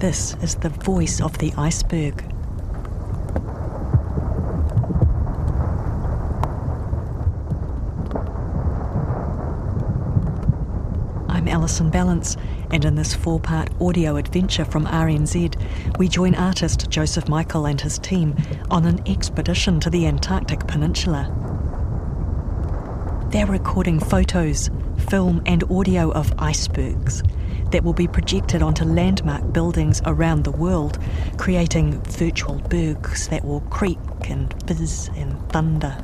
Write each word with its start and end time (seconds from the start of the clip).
This 0.00 0.34
is 0.40 0.54
the 0.54 0.70
voice 0.70 1.20
of 1.20 1.36
the 1.36 1.52
iceberg. 1.58 2.24
I'm 11.28 11.46
Alison 11.46 11.90
Ballance, 11.90 12.38
and 12.70 12.82
in 12.86 12.94
this 12.94 13.12
four 13.12 13.40
part 13.40 13.68
audio 13.78 14.16
adventure 14.16 14.64
from 14.64 14.86
RNZ, 14.86 15.98
we 15.98 16.08
join 16.08 16.34
artist 16.34 16.88
Joseph 16.88 17.28
Michael 17.28 17.66
and 17.66 17.78
his 17.78 17.98
team 17.98 18.34
on 18.70 18.86
an 18.86 19.06
expedition 19.06 19.80
to 19.80 19.90
the 19.90 20.06
Antarctic 20.06 20.66
Peninsula. 20.66 21.28
They're 23.28 23.44
recording 23.44 24.00
photos, 24.00 24.70
film, 25.10 25.42
and 25.44 25.62
audio 25.70 26.10
of 26.10 26.32
icebergs 26.38 27.22
that 27.70 27.84
will 27.84 27.92
be 27.92 28.06
projected 28.08 28.62
onto 28.62 28.84
landmark 28.84 29.52
buildings 29.52 30.02
around 30.06 30.44
the 30.44 30.50
world, 30.50 30.98
creating 31.36 32.00
virtual 32.02 32.56
bergs 32.68 33.28
that 33.28 33.44
will 33.44 33.60
creak 33.62 33.98
and 34.28 34.54
fizz 34.66 35.10
and 35.16 35.38
thunder. 35.50 35.96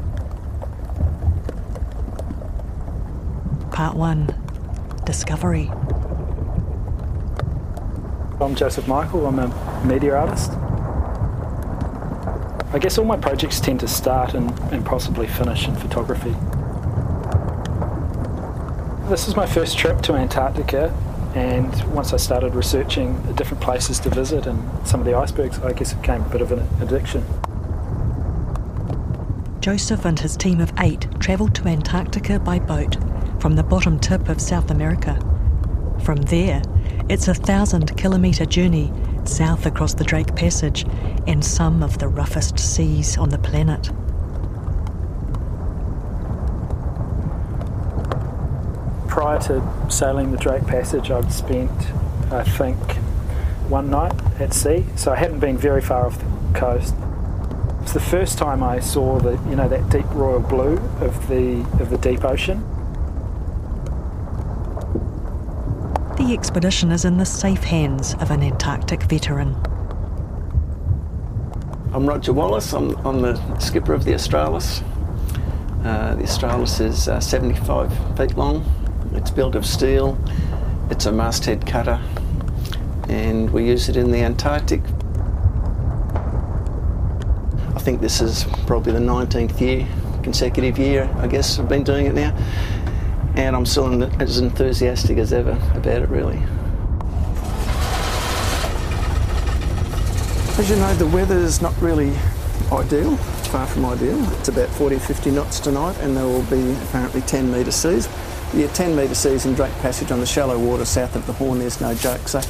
Part 3.70 3.97
1 3.97 4.34
Discovery. 5.05 5.70
I'm 8.41 8.55
Joseph 8.55 8.87
Michael, 8.87 9.27
I'm 9.27 9.39
a 9.39 9.84
media 9.87 10.17
artist. 10.17 10.50
I 12.72 12.78
guess 12.78 12.98
all 12.98 13.05
my 13.05 13.17
projects 13.17 13.61
tend 13.61 13.81
to 13.81 13.89
start 13.89 14.34
and, 14.34 14.50
and 14.72 14.84
possibly 14.84 15.27
finish 15.27 15.67
in 15.67 15.75
photography. 15.77 16.34
This 19.09 19.28
is 19.28 19.37
my 19.37 19.47
first 19.47 19.78
trip 19.78 20.03
to 20.03 20.14
Antarctica 20.14 20.92
and 21.37 21.95
once 21.95 22.15
I 22.15 22.17
started 22.17 22.55
researching 22.55 23.23
the 23.27 23.34
different 23.34 23.62
places 23.62 24.01
to 24.01 24.09
visit 24.09 24.47
and 24.47 24.59
some 24.89 25.01
of 25.01 25.06
the 25.06 25.12
icebergs, 25.12 25.59
I 25.59 25.75
guess 25.75 25.93
it 25.93 26.01
became 26.01 26.23
a 26.23 26.28
bit 26.31 26.41
of 26.41 26.51
an 26.51 26.67
addiction. 26.81 27.23
Joseph 29.61 30.06
and 30.06 30.19
his 30.19 30.34
team 30.34 30.61
of 30.62 30.73
eight 30.78 31.06
travelled 31.20 31.55
to 31.56 31.69
Antarctica 31.69 32.41
by 32.41 32.59
boat 32.59 32.97
from 33.39 33.55
the 33.55 33.62
bottom 33.62 34.01
tip 34.01 34.31
of 34.31 34.41
South 34.41 34.70
America. 34.70 35.15
From 36.03 36.17
there, 36.17 36.62
it's 37.11 37.28
a 37.28 37.34
thousand 37.34 37.95
kilometre 37.98 38.47
journey 38.47 38.91
south 39.25 39.67
across 39.67 39.93
the 39.93 40.05
Drake 40.05 40.34
Passage 40.37 40.87
and 41.27 41.45
some 41.45 41.83
of 41.83 41.98
the 41.98 42.09
roughest 42.09 42.59
seas 42.59 43.19
on 43.19 43.28
the 43.28 43.39
planet. 43.39 43.91
Prior 49.16 49.38
to 49.38 49.91
sailing 49.91 50.31
the 50.31 50.37
Drake 50.37 50.66
Passage, 50.66 51.10
I'd 51.10 51.32
spent, 51.32 51.71
I 52.31 52.44
think, 52.44 52.77
one 53.66 53.88
night 53.88 54.12
at 54.38 54.53
sea. 54.53 54.84
So 54.94 55.10
I 55.10 55.16
hadn't 55.16 55.38
been 55.38 55.56
very 55.56 55.81
far 55.81 56.04
off 56.04 56.19
the 56.19 56.59
coast. 56.59 56.94
It's 57.81 57.94
the 57.94 58.00
first 58.00 58.37
time 58.37 58.62
I 58.62 58.78
saw 58.78 59.19
the, 59.19 59.43
you 59.49 59.56
know, 59.56 59.71
that 59.71 59.88
deep 59.88 60.04
royal 60.10 60.41
blue 60.41 60.77
of 61.00 61.28
the 61.28 61.60
of 61.81 61.88
the 61.88 61.97
deep 61.97 62.27
ocean. 62.27 62.60
The 66.19 66.34
expedition 66.34 66.93
is 66.93 67.06
in 67.06 67.16
the 67.16 67.25
safe 67.25 67.65
hands 67.65 68.12
of 68.21 68.31
an 68.31 68.43
Antarctic 68.43 69.04
veteran. 69.04 69.56
I'm 71.94 72.06
Roger 72.06 72.34
Wallace. 72.34 72.75
I'm, 72.75 72.94
I'm 73.06 73.22
the 73.22 73.59
skipper 73.60 73.94
of 73.94 74.04
the 74.04 74.12
Australis. 74.12 74.83
Uh, 75.83 76.16
the 76.16 76.25
Australis 76.25 76.81
is 76.81 77.09
uh, 77.09 77.19
75 77.19 78.19
feet 78.19 78.37
long, 78.37 78.62
it's 79.26 79.34
built 79.34 79.56
of 79.56 79.66
steel, 79.66 80.16
it's 80.88 81.06
a 81.06 81.10
masthead 81.10 81.66
cutter, 81.66 82.00
and 83.09 83.50
we 83.50 83.66
use 83.66 83.88
it 83.88 83.97
in 83.97 84.12
the 84.12 84.19
Antarctic. 84.19 84.81
I 87.75 87.81
think 87.81 88.00
this 88.00 88.20
is 88.20 88.44
probably 88.69 88.92
the 88.92 89.00
19th 89.00 89.60
year, 89.60 89.88
consecutive 90.22 90.78
year, 90.78 91.12
I 91.16 91.26
guess, 91.26 91.59
I've 91.59 91.69
been 91.69 91.82
doing 91.82 92.06
it 92.06 92.15
now. 92.15 92.36
And 93.34 93.56
I'm 93.56 93.66
still 93.66 94.04
as 94.22 94.38
enthusiastic 94.38 95.19
as 95.19 95.32
ever 95.32 95.59
about 95.75 96.03
it, 96.03 96.09
really. 96.09 96.41
As 100.56 100.70
you 100.70 100.76
know, 100.76 100.94
the 100.94 101.09
weather 101.09 101.36
is 101.36 101.60
not 101.60 101.75
really 101.82 102.16
ideal. 102.70 103.15
It's 103.38 103.48
far 103.48 103.66
from 103.66 103.86
ideal. 103.86 104.22
It's 104.34 104.47
about 104.47 104.69
40 104.69 105.00
50 105.00 105.32
knots 105.32 105.59
tonight, 105.59 105.97
and 105.98 106.16
there 106.16 106.26
will 106.26 106.44
be 106.44 106.76
apparently 106.84 107.22
10 107.22 107.50
metre 107.50 107.72
seas 107.72 108.09
yeah, 108.55 108.69
10 108.69 108.95
metre 108.95 109.15
seas 109.15 109.45
in 109.45 109.55
Drake 109.55 109.73
Passage 109.75 110.11
on 110.11 110.21
the 110.21 110.27
shallow 110.27 110.59
water 110.59 110.84
south 110.84 111.17
of 111.17 111.27
the 111.27 111.33
Horn, 111.33 111.59
there's 111.59 111.81
no 111.81 111.95
joke. 111.95 112.29
So, 112.29 112.41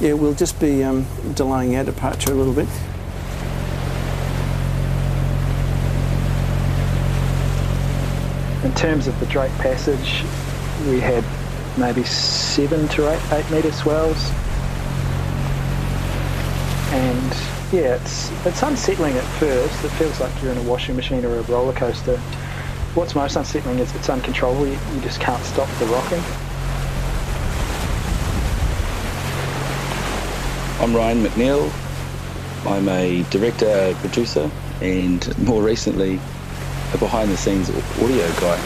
yeah, 0.00 0.12
we'll 0.12 0.34
just 0.34 0.60
be 0.60 0.84
um, 0.84 1.06
delaying 1.34 1.76
our 1.76 1.84
departure 1.84 2.32
a 2.32 2.34
little 2.34 2.52
bit. 2.52 2.68
In 8.64 8.74
terms 8.74 9.06
of 9.06 9.18
the 9.20 9.26
Drake 9.26 9.52
Passage, 9.52 10.24
we 10.86 11.00
had 11.00 11.24
maybe 11.78 12.04
seven 12.04 12.86
to 12.88 13.08
eight, 13.10 13.32
eight 13.32 13.50
metre 13.50 13.72
swells. 13.72 14.30
And 16.90 17.32
yeah, 17.72 17.96
it's, 17.96 18.30
it's 18.46 18.62
unsettling 18.62 19.16
at 19.16 19.24
first. 19.38 19.84
It 19.84 19.90
feels 19.90 20.20
like 20.20 20.32
you're 20.42 20.52
in 20.52 20.58
a 20.58 20.62
washing 20.62 20.96
machine 20.96 21.24
or 21.24 21.36
a 21.36 21.42
roller 21.42 21.72
coaster 21.72 22.20
what's 22.98 23.14
most 23.14 23.36
unsettling 23.36 23.78
is 23.78 23.94
it's 23.94 24.10
uncontrollable. 24.10 24.66
You, 24.66 24.76
you 24.92 25.00
just 25.02 25.20
can't 25.20 25.40
stop 25.44 25.68
the 25.78 25.86
rocking. 25.86 26.18
I'm 30.80 30.96
Ryan 30.96 31.22
McNeil. 31.22 31.70
I'm 32.66 32.88
a 32.88 33.22
director, 33.30 33.94
producer, 34.00 34.50
and 34.82 35.38
more 35.46 35.62
recently, 35.62 36.18
a 36.92 36.98
behind 36.98 37.30
the 37.30 37.36
scenes 37.36 37.70
audio 37.70 38.28
guy. 38.40 38.58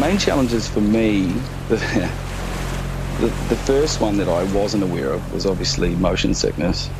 Main 0.00 0.18
challenges 0.18 0.66
for 0.66 0.80
me, 0.80 1.26
the, 1.68 1.76
the, 3.20 3.26
the 3.48 3.56
first 3.64 4.00
one 4.00 4.16
that 4.16 4.28
I 4.28 4.42
wasn't 4.52 4.82
aware 4.82 5.12
of 5.12 5.32
was 5.32 5.46
obviously 5.46 5.94
motion 5.94 6.34
sickness. 6.34 6.90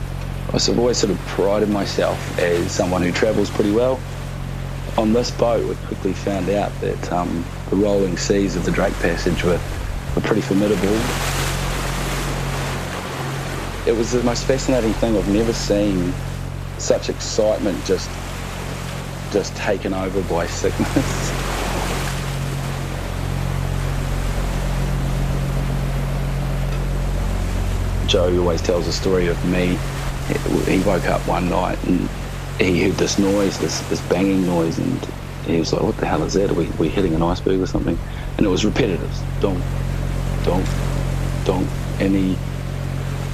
I've 0.53 0.79
always 0.79 0.97
sort 0.97 1.11
of 1.11 1.19
prided 1.27 1.71
myself 1.71 2.39
as 2.39 2.71
someone 2.71 3.03
who 3.03 3.11
travels 3.11 3.51
pretty 3.51 3.73
well 3.73 3.99
on 4.99 5.13
this 5.13 5.31
boat, 5.31 5.65
we 5.65 5.77
quickly 5.87 6.13
found 6.13 6.51
out 6.51 6.73
that 6.81 7.13
um, 7.13 7.45
the 7.71 7.77
rolling 7.77 8.17
seas 8.17 8.57
of 8.57 8.65
the 8.65 8.73
Drake 8.73 8.95
Passage 8.95 9.45
were, 9.45 9.61
were 10.17 10.23
pretty 10.23 10.41
formidable. 10.41 10.89
It 13.87 13.97
was 13.97 14.11
the 14.11 14.23
most 14.25 14.45
fascinating 14.45 14.93
thing. 14.95 15.17
I've 15.17 15.33
never 15.33 15.53
seen 15.53 16.13
such 16.79 17.09
excitement 17.11 17.85
just 17.85 18.11
just 19.31 19.55
taken 19.57 19.95
over 19.95 20.21
by 20.23 20.47
sickness. 20.49 21.31
Joe 28.11 28.37
always 28.41 28.63
tells 28.63 28.89
a 28.89 28.93
story 28.93 29.29
of 29.29 29.45
me. 29.45 29.79
He 30.67 30.81
woke 30.81 31.07
up 31.09 31.21
one 31.29 31.49
night 31.49 31.79
and 31.85 32.09
he 32.61 32.83
heard 32.83 32.95
this 32.95 33.19
noise, 33.19 33.59
this, 33.59 33.81
this 33.89 34.01
banging 34.09 34.45
noise, 34.47 34.79
and 34.79 35.05
he 35.47 35.59
was 35.59 35.73
like, 35.73 35.83
what 35.83 35.97
the 35.97 36.07
hell 36.07 36.23
is 36.25 36.35
that? 36.35 36.51
Are 36.51 36.55
we, 36.55 36.67
we 36.79 36.89
hitting 36.89 37.15
an 37.15 37.23
iceberg 37.23 37.61
or 37.61 37.67
something? 37.67 37.99
And 38.37 38.47
it 38.47 38.49
was 38.49 38.65
repetitive. 38.65 39.11
Donk, 39.41 39.63
donk, 40.45 40.67
donk. 41.45 41.69
And 42.01 42.15
he 42.15 42.37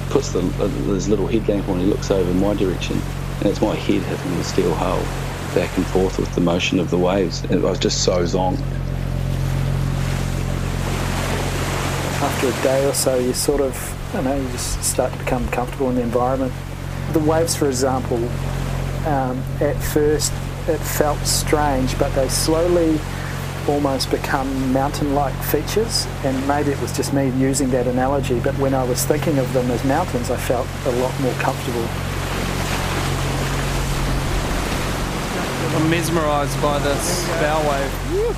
puts 0.09 0.31
the, 0.31 0.39
uh, 0.39 0.67
his 0.93 1.09
little 1.09 1.27
head 1.27 1.47
lamp 1.47 1.67
on, 1.69 1.79
he 1.79 1.85
looks 1.85 2.11
over 2.11 2.29
in 2.29 2.39
my 2.39 2.53
direction, 2.53 3.01
and 3.39 3.47
it's 3.47 3.61
my 3.61 3.75
head 3.75 4.01
hitting 4.03 4.37
the 4.37 4.43
steel 4.43 4.73
hull 4.75 4.99
back 5.55 5.75
and 5.77 5.85
forth 5.87 6.19
with 6.19 6.33
the 6.35 6.41
motion 6.41 6.79
of 6.79 6.89
the 6.89 6.97
waves. 6.97 7.43
And 7.45 7.65
I 7.65 7.69
was 7.69 7.79
just 7.79 8.03
so 8.03 8.23
zonked. 8.23 8.61
After 12.21 12.47
a 12.47 12.63
day 12.63 12.87
or 12.87 12.93
so, 12.93 13.17
you 13.17 13.33
sort 13.33 13.61
of, 13.61 13.75
I 14.09 14.13
don't 14.13 14.25
know, 14.25 14.35
you 14.35 14.47
just 14.49 14.83
start 14.83 15.11
to 15.13 15.19
become 15.19 15.47
comfortable 15.49 15.89
in 15.89 15.95
the 15.95 16.01
environment 16.01 16.53
the 17.13 17.19
waves, 17.19 17.55
for 17.55 17.67
example, 17.67 18.17
um, 19.05 19.41
at 19.61 19.75
first 19.75 20.31
it 20.67 20.79
felt 20.79 21.19
strange, 21.19 21.97
but 21.99 22.13
they 22.15 22.27
slowly 22.27 22.99
almost 23.67 24.11
become 24.11 24.73
mountain-like 24.73 25.33
features 25.45 26.05
and 26.23 26.47
maybe 26.47 26.71
it 26.71 26.79
was 26.81 26.95
just 26.95 27.13
me 27.13 27.29
using 27.31 27.69
that 27.71 27.87
analogy 27.87 28.39
but 28.41 28.53
when 28.59 28.75
I 28.75 28.83
was 28.83 29.03
thinking 29.05 29.39
of 29.39 29.51
them 29.53 29.71
as 29.71 29.83
mountains 29.85 30.29
I 30.29 30.37
felt 30.37 30.67
a 30.85 30.91
lot 31.01 31.19
more 31.19 31.33
comfortable. 31.33 31.85
I'm 35.75 35.89
mesmerised 35.89 36.61
by 36.61 36.77
this 36.79 37.27
bow 37.41 37.59
wave 37.69 38.35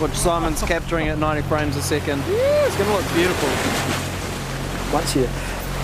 which 0.00 0.12
Simon's 0.12 0.62
capturing 0.62 1.08
at 1.08 1.18
90 1.18 1.42
frames 1.48 1.76
a 1.76 1.82
second. 1.82 2.22
It's 2.26 2.76
going 2.76 2.88
to 2.88 2.96
look 2.96 3.14
beautiful. 3.14 3.48
Once 4.92 5.14
you, 5.14 5.28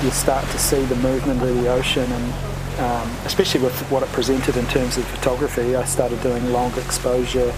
you 0.03 0.11
start 0.11 0.45
to 0.51 0.59
see 0.59 0.83
the 0.87 0.97
movement 0.97 1.43
of 1.43 1.55
the 1.55 1.69
ocean 1.69 2.11
and 2.11 2.46
um, 2.79 3.11
especially 3.25 3.63
with 3.63 3.79
what 3.91 4.03
it 4.03 4.09
presented 4.11 4.57
in 4.57 4.67
terms 4.67 4.97
of 4.97 5.05
photography, 5.07 5.75
I 5.75 5.85
started 5.85 6.21
doing 6.23 6.53
long 6.53 6.73
exposure 6.79 7.51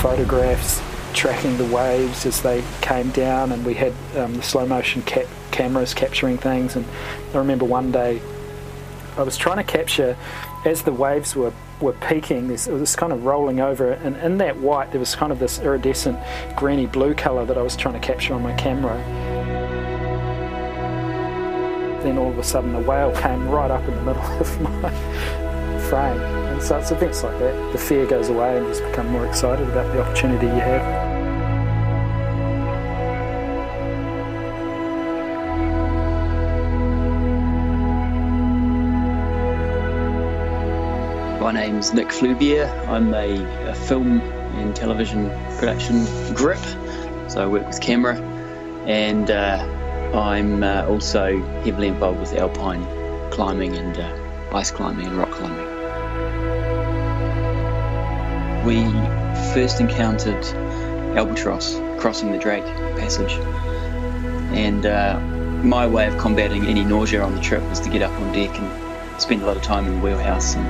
photographs 0.00 0.82
tracking 1.12 1.56
the 1.58 1.66
waves 1.66 2.26
as 2.26 2.42
they 2.42 2.64
came 2.80 3.10
down, 3.10 3.52
and 3.52 3.64
we 3.64 3.74
had 3.74 3.92
um, 4.16 4.34
the 4.34 4.42
slow 4.42 4.66
motion 4.66 5.02
cameras 5.50 5.94
capturing 5.94 6.38
things. 6.38 6.76
And 6.76 6.86
I 7.34 7.38
remember 7.38 7.64
one 7.64 7.92
day 7.92 8.20
I 9.16 9.22
was 9.22 9.36
trying 9.36 9.58
to 9.58 9.64
capture 9.64 10.16
as 10.64 10.82
the 10.82 10.92
waves 10.92 11.36
were 11.36 11.52
were 11.80 11.92
peaking. 11.94 12.46
This 12.46 12.68
was 12.68 12.94
kind 12.94 13.12
of 13.12 13.24
rolling 13.24 13.60
over, 13.60 13.92
and 13.92 14.16
in 14.16 14.38
that 14.38 14.56
white 14.58 14.90
there 14.92 15.00
was 15.00 15.14
kind 15.14 15.32
of 15.32 15.38
this 15.38 15.58
iridescent 15.58 16.18
greeny 16.56 16.86
blue 16.86 17.14
color 17.14 17.44
that 17.44 17.58
I 17.58 17.62
was 17.62 17.76
trying 17.76 17.94
to 17.94 18.00
capture 18.00 18.34
on 18.34 18.42
my 18.42 18.54
camera. 18.54 18.96
Then 22.02 22.18
all 22.18 22.30
of 22.30 22.38
a 22.38 22.42
sudden, 22.42 22.74
a 22.74 22.80
whale 22.80 23.12
came 23.12 23.48
right 23.48 23.70
up 23.70 23.86
in 23.88 23.94
the 23.94 24.02
middle 24.02 24.22
of 24.40 24.60
my 24.60 24.90
frame 25.88 26.18
And 26.20 26.60
so 26.60 26.76
it's 26.78 26.90
events 26.90 27.22
like 27.22 27.38
that. 27.38 27.72
The 27.72 27.78
fear 27.78 28.06
goes 28.06 28.28
away 28.28 28.56
and 28.56 28.66
you 28.66 28.72
just 28.72 28.84
become 28.84 29.08
more 29.08 29.24
excited 29.24 29.68
about 29.68 29.92
the 29.92 30.02
opportunity 30.02 30.46
you 30.46 30.52
have. 30.52 31.12
My 41.40 41.52
name's 41.52 41.92
Nick 41.94 42.10
Fluvier. 42.10 42.66
I'm 42.88 43.14
a, 43.14 43.68
a, 43.68 43.74
film 43.74 44.20
and 44.56 44.74
television 44.74 45.30
production 45.58 46.04
grip, 46.34 46.58
so 47.28 47.42
I 47.42 47.46
work 47.46 47.66
with 47.66 47.80
camera, 47.80 48.16
and 48.86 49.30
uh, 49.30 49.81
I'm 50.14 50.62
uh, 50.62 50.86
also 50.86 51.42
heavily 51.64 51.88
involved 51.88 52.20
with 52.20 52.34
alpine 52.34 52.84
climbing 53.30 53.76
and 53.76 53.96
uh, 53.96 54.56
ice 54.56 54.70
climbing 54.70 55.06
and 55.06 55.16
rock 55.16 55.30
climbing 55.30 55.72
we 58.64 58.84
first 59.52 59.80
encountered 59.80 60.44
albatross 61.16 61.80
crossing 61.98 62.30
the 62.30 62.38
Drake 62.38 62.64
Passage, 62.96 63.32
and 64.54 64.86
uh, 64.86 65.18
my 65.64 65.86
way 65.86 66.06
of 66.06 66.16
combating 66.18 66.66
any 66.66 66.84
nausea 66.84 67.22
on 67.22 67.34
the 67.34 67.40
trip 67.40 67.62
was 67.64 67.80
to 67.80 67.90
get 67.90 68.02
up 68.02 68.12
on 68.12 68.32
deck 68.32 68.56
and 68.58 69.20
spend 69.20 69.42
a 69.42 69.46
lot 69.46 69.56
of 69.56 69.62
time 69.62 69.86
in 69.86 69.94
the 69.94 70.00
wheelhouse 70.00 70.54
and 70.54 70.66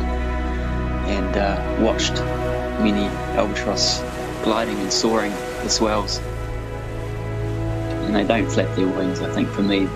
and 1.10 1.36
uh, 1.36 1.82
watched 1.82 2.14
many 2.80 3.04
albatross 3.36 4.00
gliding 4.42 4.78
and 4.78 4.92
soaring 4.92 5.32
the 5.62 5.68
swells. 5.68 6.20
And 8.12 8.28
they 8.28 8.40
don't 8.40 8.50
flap 8.50 8.76
their 8.76 8.86
wings. 8.88 9.22
I 9.22 9.32
think 9.32 9.48
for 9.48 9.62
me, 9.62 9.86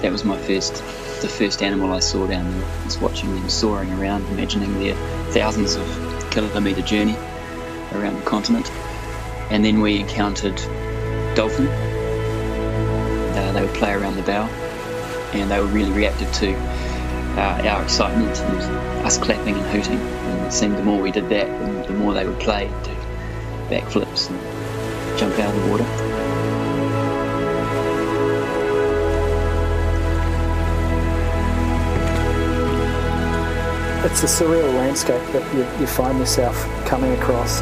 that 0.00 0.10
was 0.10 0.24
my 0.24 0.36
first, 0.36 0.74
the 1.22 1.28
first 1.28 1.62
animal 1.62 1.92
I 1.92 2.00
saw 2.00 2.26
down 2.26 2.50
there. 2.50 2.68
Was 2.84 2.98
watching 2.98 3.32
them 3.32 3.48
soaring 3.48 3.92
around, 3.92 4.26
imagining 4.32 4.76
their 4.80 4.96
thousands 5.32 5.76
of 5.76 5.86
kilometre 6.32 6.82
journey 6.82 7.14
around 7.92 8.16
the 8.16 8.24
continent. 8.24 8.68
And 9.52 9.64
then 9.64 9.80
we 9.80 10.00
encountered 10.00 10.56
dolphin. 11.36 11.68
Uh, 11.68 13.52
they 13.54 13.62
would 13.62 13.74
play 13.74 13.92
around 13.92 14.16
the 14.16 14.22
bow, 14.22 14.46
and 15.32 15.48
they 15.48 15.60
were 15.60 15.66
really 15.66 15.92
reactive 15.92 16.32
to 16.32 16.54
uh, 17.38 17.68
our 17.68 17.84
excitement 17.84 18.36
and 18.36 19.06
us 19.06 19.16
clapping 19.16 19.54
and 19.54 19.66
hooting. 19.66 20.00
And 20.00 20.46
it 20.46 20.52
seemed 20.52 20.76
the 20.76 20.82
more 20.82 21.00
we 21.00 21.12
did 21.12 21.28
that, 21.28 21.86
the 21.86 21.94
more 21.94 22.14
they 22.14 22.26
would 22.26 22.40
play, 22.40 22.66
do 22.82 22.90
backflips 23.70 24.28
and 24.28 25.18
jump 25.20 25.38
out 25.38 25.54
of 25.54 25.62
the 25.62 25.70
water. 25.70 26.13
It's 34.04 34.22
a 34.22 34.26
surreal 34.26 34.74
landscape 34.74 35.22
that 35.32 35.54
you, 35.54 35.62
you 35.80 35.86
find 35.86 36.18
yourself 36.18 36.54
coming 36.84 37.12
across. 37.12 37.60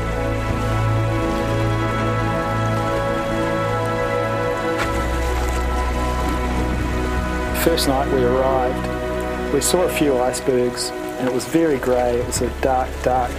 First 7.64 7.86
night 7.86 8.12
we 8.12 8.24
arrived, 8.24 9.54
we 9.54 9.60
saw 9.60 9.84
a 9.84 9.88
few 9.88 10.18
icebergs 10.18 10.90
and 10.90 11.28
it 11.28 11.32
was 11.32 11.44
very 11.44 11.78
grey. 11.78 12.18
It 12.18 12.26
was 12.26 12.42
a 12.42 12.50
dark, 12.60 12.90
dark, 13.04 13.30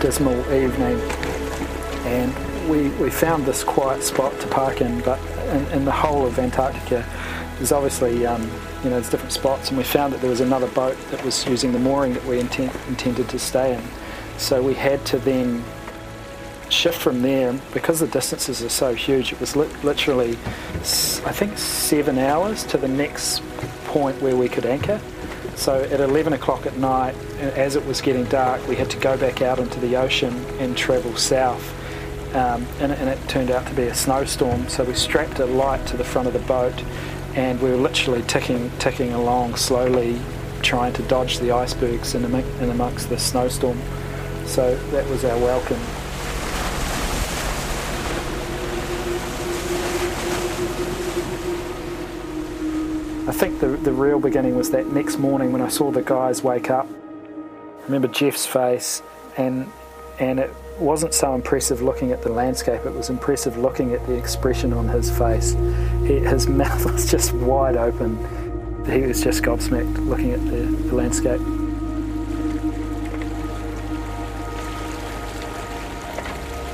dismal 0.00 0.38
evening 0.52 1.00
and 2.04 2.68
we, 2.68 2.90
we 3.02 3.08
found 3.08 3.46
this 3.46 3.64
quiet 3.64 4.02
spot 4.02 4.38
to 4.38 4.46
park 4.48 4.82
in, 4.82 5.00
but 5.00 5.18
in, 5.48 5.64
in 5.72 5.84
the 5.86 5.92
whole 5.92 6.26
of 6.26 6.38
Antarctica 6.38 7.06
there's 7.56 7.72
obviously 7.72 8.26
um, 8.26 8.42
you 8.82 8.90
know 8.90 8.96
there's 8.96 9.10
different 9.10 9.32
spots, 9.32 9.68
and 9.68 9.78
we 9.78 9.84
found 9.84 10.12
that 10.12 10.20
there 10.20 10.30
was 10.30 10.40
another 10.40 10.68
boat 10.68 10.96
that 11.10 11.24
was 11.24 11.46
using 11.46 11.72
the 11.72 11.78
mooring 11.78 12.14
that 12.14 12.24
we 12.24 12.40
intent, 12.40 12.74
intended 12.88 13.28
to 13.28 13.38
stay 13.38 13.74
in. 13.74 13.82
So 14.38 14.62
we 14.62 14.74
had 14.74 15.04
to 15.06 15.18
then 15.18 15.62
shift 16.70 16.98
from 16.98 17.22
there 17.22 17.52
because 17.74 18.00
the 18.00 18.06
distances 18.06 18.62
are 18.62 18.70
so 18.70 18.94
huge. 18.94 19.32
It 19.32 19.40
was 19.40 19.56
li- 19.56 19.68
literally, 19.82 20.32
I 20.32 21.32
think, 21.32 21.58
seven 21.58 22.18
hours 22.18 22.64
to 22.64 22.78
the 22.78 22.88
next 22.88 23.42
point 23.86 24.20
where 24.22 24.36
we 24.36 24.48
could 24.48 24.64
anchor. 24.64 25.00
So 25.56 25.82
at 25.82 26.00
11 26.00 26.32
o'clock 26.32 26.64
at 26.64 26.76
night, 26.78 27.14
as 27.38 27.76
it 27.76 27.84
was 27.84 28.00
getting 28.00 28.24
dark, 28.26 28.66
we 28.66 28.76
had 28.76 28.88
to 28.90 28.98
go 28.98 29.16
back 29.18 29.42
out 29.42 29.58
into 29.58 29.78
the 29.80 29.96
ocean 29.96 30.34
and 30.58 30.76
travel 30.76 31.14
south. 31.16 31.76
Um, 32.34 32.64
and, 32.78 32.92
and, 32.92 33.08
it 33.08 33.18
turned 33.28 33.50
out 33.50 33.66
to 33.66 33.74
be 33.74 33.82
a 33.82 33.94
snowstorm. 33.94 34.68
So 34.68 34.84
we 34.84 34.94
strapped 34.94 35.40
a 35.40 35.46
light 35.46 35.84
to 35.88 35.96
the 35.96 36.04
front 36.04 36.28
of 36.28 36.32
the 36.32 36.38
boat 36.40 36.80
and 37.34 37.60
we 37.60 37.70
were 37.70 37.76
literally 37.76 38.22
ticking, 38.22 38.70
ticking 38.78 39.12
along 39.12 39.56
slowly, 39.56 40.20
trying 40.62 40.92
to 40.94 41.02
dodge 41.04 41.38
the 41.38 41.52
icebergs 41.52 42.14
in, 42.14 42.24
in 42.24 42.70
amongst 42.70 43.08
the 43.08 43.18
snowstorm. 43.18 43.80
So 44.46 44.76
that 44.90 45.08
was 45.08 45.24
our 45.24 45.38
welcome. 45.38 45.80
I 53.28 53.32
think 53.32 53.60
the, 53.60 53.68
the 53.68 53.92
real 53.92 54.18
beginning 54.18 54.56
was 54.56 54.72
that 54.72 54.88
next 54.88 55.18
morning 55.18 55.52
when 55.52 55.62
I 55.62 55.68
saw 55.68 55.92
the 55.92 56.02
guys 56.02 56.42
wake 56.42 56.68
up. 56.68 56.88
I 56.88 57.84
remember 57.84 58.08
Jeff's 58.08 58.44
face, 58.44 59.02
and 59.36 59.70
and 60.18 60.40
it 60.40 60.52
wasn't 60.80 61.14
so 61.14 61.34
impressive 61.34 61.82
looking 61.82 62.12
at 62.12 62.22
the 62.22 62.30
landscape, 62.30 62.84
it 62.86 62.94
was 62.94 63.10
impressive 63.10 63.56
looking 63.56 63.92
at 63.92 64.06
the 64.06 64.14
expression 64.14 64.72
on 64.72 64.88
his 64.88 65.10
face. 65.16 65.52
He, 66.02 66.18
his 66.20 66.46
mouth 66.60 66.90
was 66.90 67.10
just 67.10 67.32
wide 67.32 67.76
open. 67.76 68.16
He 68.86 69.02
was 69.02 69.22
just 69.22 69.42
gobsmacked 69.42 70.06
looking 70.06 70.32
at 70.32 70.44
the, 70.46 70.62
the 70.62 70.94
landscape. 70.94 71.40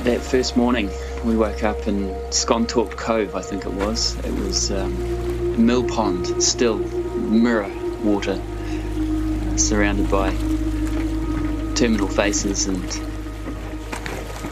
That 0.03 0.21
first 0.21 0.55
morning, 0.55 0.89
we 1.25 1.35
woke 1.35 1.63
up 1.63 1.87
in 1.87 2.09
Skontorp 2.29 2.91
Cove, 2.95 3.35
I 3.35 3.41
think 3.41 3.65
it 3.65 3.73
was. 3.73 4.17
It 4.19 4.33
was 4.33 4.71
um, 4.71 5.65
mill 5.65 5.87
pond, 5.87 6.41
still 6.41 6.77
mirror 6.77 7.69
water, 8.03 8.41
uh, 8.41 9.57
surrounded 9.57 10.09
by 10.09 10.31
terminal 11.75 12.07
faces 12.07 12.67
and 12.67 13.16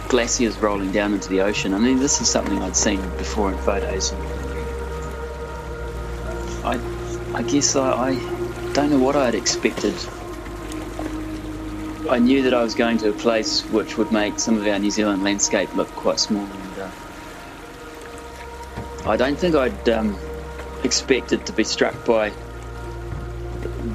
glaciers 0.07 0.57
rolling 0.57 0.91
down 0.91 1.13
into 1.13 1.29
the 1.29 1.41
ocean. 1.41 1.73
I 1.73 1.79
mean, 1.79 1.99
this 1.99 2.21
is 2.21 2.29
something 2.29 2.57
I'd 2.59 2.75
seen 2.75 3.01
before 3.17 3.51
in 3.51 3.57
photos. 3.59 4.13
I, 6.63 6.79
I 7.33 7.43
guess 7.43 7.75
I, 7.75 7.91
I 7.91 8.15
don't 8.73 8.89
know 8.89 8.99
what 8.99 9.15
I'd 9.15 9.35
expected. 9.35 9.93
I 12.09 12.19
knew 12.19 12.43
that 12.43 12.53
I 12.53 12.61
was 12.61 12.75
going 12.75 12.97
to 12.99 13.09
a 13.09 13.13
place 13.13 13.63
which 13.71 13.97
would 13.97 14.11
make 14.11 14.39
some 14.39 14.57
of 14.57 14.67
our 14.67 14.77
New 14.77 14.91
Zealand 14.91 15.23
landscape 15.23 15.73
look 15.75 15.89
quite 15.89 16.19
small. 16.19 16.45
And, 16.45 16.79
uh, 16.79 16.89
I 19.05 19.17
don't 19.17 19.37
think 19.37 19.55
I'd 19.55 19.89
um, 19.89 20.17
expected 20.83 21.45
to 21.45 21.53
be 21.53 21.63
struck 21.63 22.05
by. 22.05 22.31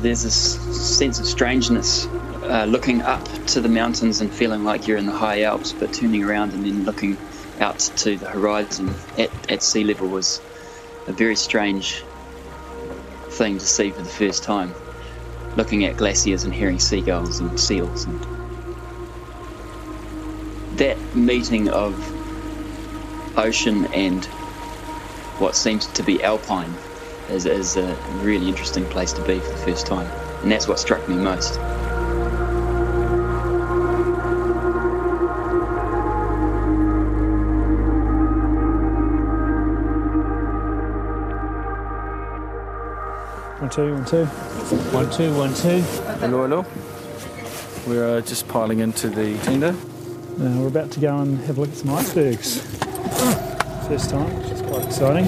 There's 0.02 0.23
this 0.23 0.61
sense 0.99 1.21
of 1.21 1.26
strangeness 1.26 2.07
uh, 2.50 2.64
looking 2.64 3.00
up 3.02 3.25
to 3.47 3.61
the 3.61 3.69
mountains 3.69 4.21
and 4.21 4.35
feeling 4.35 4.64
like 4.64 4.88
you're 4.88 4.99
in 4.99 5.07
the 5.07 5.12
high 5.12 5.42
Alps, 5.42 5.73
but 5.73 5.92
turning 5.92 6.25
around 6.25 6.52
and 6.52 6.64
then 6.64 6.85
looking 6.85 7.16
out 7.61 7.78
to 7.78 8.16
the 8.16 8.28
horizon 8.28 8.92
at, 9.16 9.30
at 9.50 9.62
sea 9.62 9.85
level 9.85 10.09
was 10.09 10.40
a 11.07 11.12
very 11.12 11.37
strange 11.37 12.02
thing 13.30 13.57
to 13.59 13.66
see 13.66 13.90
for 13.90 14.02
the 14.02 14.09
first 14.09 14.42
time. 14.42 14.75
looking 15.57 15.85
at 15.85 15.97
glaciers 15.97 16.45
and 16.45 16.54
hearing 16.54 16.78
seagulls 16.78 17.40
and 17.40 17.59
seals. 17.59 18.04
And 18.04 18.21
that 20.78 20.97
meeting 21.14 21.69
of 21.69 21.95
ocean 23.37 23.87
and 23.87 24.25
what 25.38 25.57
seems 25.57 25.87
to 25.88 26.02
be 26.02 26.23
alpine 26.23 26.75
is, 27.28 27.47
is 27.47 27.76
a 27.76 27.95
really 28.23 28.49
interesting 28.49 28.87
place 28.87 29.12
to 29.14 29.23
be 29.23 29.40
for 29.40 29.50
the 29.50 29.57
first 29.59 29.87
time. 29.87 30.09
And 30.42 30.50
that's 30.52 30.69
what 30.69 30.78
struck 30.78 31.09
me 31.09 31.16
most. 31.16 31.59
One, 43.70 43.76
two, 43.76 43.94
one, 43.94 44.04
two. 44.04 44.24
One, 44.26 45.10
two, 45.10 45.32
one, 45.36 45.54
two. 45.54 45.80
Hello, 46.18 46.42
hello. 46.42 46.66
We're 47.86 48.18
uh, 48.18 48.20
just 48.20 48.48
piling 48.48 48.80
into 48.80 49.08
the 49.08 49.38
tender. 49.44 49.68
Uh, 49.68 50.58
we're 50.58 50.66
about 50.66 50.90
to 50.90 50.98
go 50.98 51.16
and 51.18 51.38
have 51.42 51.56
a 51.56 51.60
look 51.60 51.70
at 51.70 51.76
some 51.76 51.90
icebergs. 51.90 52.62
First 53.86 54.10
time, 54.10 54.36
which 54.42 54.50
is 54.50 54.62
quite 54.62 54.84
exciting. 54.86 55.24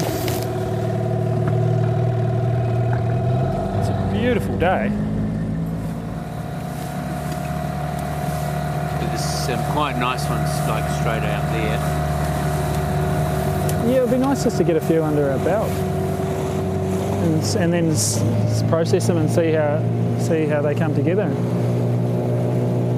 It's 3.79 3.91
a 3.91 4.11
beautiful 4.13 4.59
day. 4.59 4.89
There's 9.07 9.25
some 9.25 9.73
quite 9.73 9.99
nice 9.99 10.29
ones 10.29 10.51
like 10.69 10.83
straight 10.99 11.23
out 11.23 11.53
there. 11.53 11.79
Yeah, 13.89 13.99
it'd 13.99 14.11
be 14.11 14.19
nice 14.19 14.43
just 14.43 14.57
to 14.57 14.65
get 14.65 14.75
a 14.77 14.81
few 14.81 15.05
under 15.05 15.31
our 15.31 15.39
belt, 15.45 15.71
and, 17.23 17.43
and 17.57 17.73
then 17.73 18.69
process 18.69 19.07
them 19.07 19.17
and 19.17 19.31
see 19.31 19.53
how 19.53 19.79
see 20.19 20.47
how 20.47 20.63
they 20.63 20.75
come 20.75 20.95
together. 20.95 21.29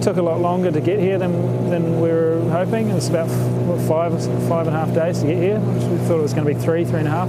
Took 0.03 0.17
a 0.19 0.23
lot 0.23 0.41
longer 0.41 0.71
to 0.71 0.81
get 0.81 1.01
here 1.01 1.19
than, 1.19 1.71
than 1.71 2.01
we 2.01 2.09
were 2.09 2.41
hoping. 2.51 2.91
It 2.91 2.95
was 2.95 3.09
about 3.09 3.29
what, 3.29 3.81
five 3.89 4.13
five 4.49 4.67
and 4.67 4.77
a 4.77 4.79
half 4.85 4.95
days 4.95 5.21
to 5.21 5.27
get 5.27 5.39
here. 5.39 5.59
We 5.61 5.99
thought 6.07 6.19
it 6.19 6.23
was 6.23 6.35
going 6.35 6.47
to 6.47 6.55
be 6.55 6.61
three, 6.61 6.85
three 6.85 6.99
and 7.01 7.09
a 7.09 7.11
half. 7.11 7.29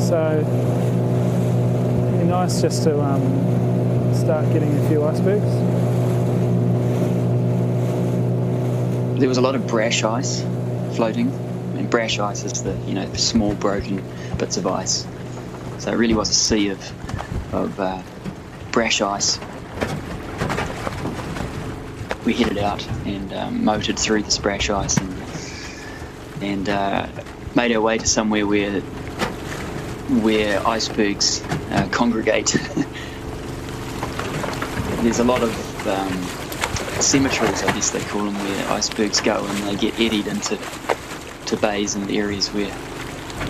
So 0.00 0.38
it'd 2.08 2.20
be 2.20 2.26
nice 2.26 2.62
just 2.62 2.84
to 2.84 3.00
um, 3.02 4.14
start 4.14 4.50
getting 4.52 4.74
a 4.78 4.88
few 4.88 5.04
icebergs. 5.04 5.44
There 9.20 9.28
was 9.28 9.38
a 9.38 9.42
lot 9.42 9.54
of 9.54 9.66
brash 9.66 10.04
ice 10.04 10.42
floating, 10.94 11.30
and 11.76 11.90
brash 11.90 12.18
ice 12.18 12.44
is 12.44 12.62
the 12.62 12.74
you 12.86 12.94
know 12.94 13.06
the 13.06 13.18
small 13.18 13.54
broken 13.54 14.02
bits 14.38 14.56
of 14.56 14.66
ice. 14.66 15.06
So 15.78 15.92
it 15.92 15.96
really 15.96 16.14
was 16.14 16.30
a 16.30 16.34
sea 16.34 16.68
of 16.68 17.54
of 17.54 17.78
uh, 17.80 18.02
brash 18.72 19.00
ice. 19.00 19.38
We 22.24 22.34
headed 22.34 22.58
out 22.58 22.86
and 23.06 23.32
um, 23.32 23.64
motored 23.64 23.98
through 23.98 24.22
this 24.22 24.38
brash 24.38 24.70
ice 24.70 24.96
and 24.96 25.14
and 26.42 26.68
uh, 26.68 27.08
made 27.54 27.72
our 27.74 27.80
way 27.80 27.98
to 27.98 28.06
somewhere 28.06 28.46
where 28.46 28.80
where 30.22 30.66
icebergs 30.66 31.42
uh, 31.70 31.88
congregate. 31.90 32.56
There's 35.02 35.20
a 35.20 35.24
lot 35.24 35.42
of 35.42 35.86
um, 35.86 36.12
cemeteries, 37.00 37.62
I 37.62 37.72
guess 37.72 37.90
they 37.90 38.00
call 38.00 38.24
them, 38.24 38.34
where 38.34 38.70
icebergs 38.72 39.20
go 39.20 39.44
and 39.44 39.58
they 39.64 39.76
get 39.76 40.00
eddied 40.00 40.26
into 40.26 40.58
to 41.46 41.56
bays 41.56 41.94
and 41.94 42.10
areas 42.10 42.48
where 42.48 42.74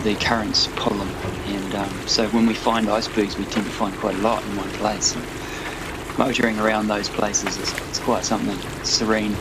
the 0.02 0.14
currents 0.20 0.68
pull 0.76 0.97
them. 0.97 1.08
And 1.47 1.75
um, 1.75 1.90
so 2.08 2.26
when 2.28 2.46
we 2.46 2.54
find 2.54 2.88
icebergs, 2.88 3.36
we 3.36 3.44
tend 3.44 3.66
to 3.66 3.72
find 3.72 3.94
quite 3.96 4.14
a 4.14 4.18
lot 4.18 4.42
in 4.44 4.56
one 4.56 4.70
place. 4.70 5.14
And 5.14 6.18
motoring 6.18 6.58
around 6.58 6.88
those 6.88 7.08
places 7.08 7.56
is, 7.58 7.72
is 7.90 7.98
quite 7.98 8.24
something 8.24 8.56
serene. 8.84 9.36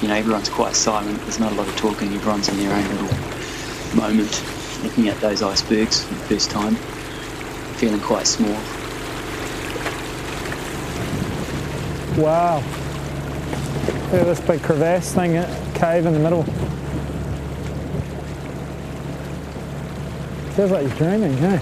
You 0.00 0.08
know, 0.08 0.14
everyone's 0.14 0.48
quite 0.48 0.74
silent. 0.74 1.20
There's 1.22 1.38
not 1.38 1.52
a 1.52 1.54
lot 1.54 1.68
of 1.68 1.76
talking. 1.76 2.12
Everyone's 2.14 2.48
in 2.48 2.56
their 2.56 2.72
own 2.72 2.88
little 2.88 3.96
moment, 3.96 4.42
looking 4.82 5.08
at 5.08 5.20
those 5.20 5.42
icebergs 5.42 6.04
for 6.04 6.14
the 6.14 6.20
first 6.20 6.50
time, 6.50 6.74
feeling 7.76 8.00
quite 8.00 8.26
small. 8.26 8.56
Wow. 12.16 12.62
Look 14.10 14.22
at 14.22 14.26
this 14.26 14.40
big 14.40 14.62
crevasse 14.62 15.14
thing, 15.14 15.36
uh, 15.36 15.72
cave 15.74 16.06
in 16.06 16.14
the 16.14 16.18
middle. 16.18 16.44
Feels 20.58 20.72
like 20.72 20.88
you're 20.88 20.96
dreaming, 20.96 21.36
hey? 21.38 21.60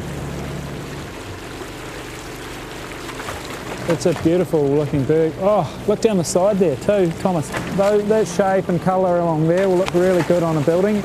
It's 3.92 4.06
a 4.06 4.14
beautiful 4.22 4.66
looking 4.66 5.04
berg. 5.04 5.34
Oh, 5.40 5.70
look 5.86 6.00
down 6.00 6.16
the 6.16 6.24
side 6.24 6.56
there 6.56 6.76
too, 6.76 7.12
Thomas. 7.20 7.46
Tho- 7.76 8.00
That 8.00 8.26
shape 8.26 8.70
and 8.70 8.80
colour 8.80 9.18
along 9.18 9.48
there 9.48 9.68
will 9.68 9.76
look 9.76 9.92
really 9.92 10.22
good 10.22 10.42
on 10.42 10.56
a 10.56 10.62
building. 10.62 11.02